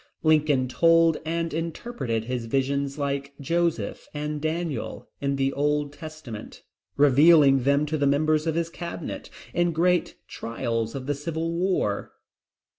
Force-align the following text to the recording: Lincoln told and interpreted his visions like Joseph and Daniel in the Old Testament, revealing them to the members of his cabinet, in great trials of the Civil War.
Lincoln 0.23 0.67
told 0.67 1.17
and 1.25 1.53
interpreted 1.53 2.23
his 2.25 2.47
visions 2.47 2.97
like 2.97 3.35
Joseph 3.39 4.07
and 4.15 4.41
Daniel 4.41 5.07
in 5.21 5.35
the 5.35 5.53
Old 5.53 5.93
Testament, 5.93 6.63
revealing 6.97 7.61
them 7.65 7.85
to 7.85 7.99
the 7.99 8.07
members 8.07 8.47
of 8.47 8.55
his 8.55 8.71
cabinet, 8.71 9.29
in 9.53 9.71
great 9.73 10.15
trials 10.27 10.95
of 10.95 11.05
the 11.05 11.13
Civil 11.13 11.51
War. 11.51 12.13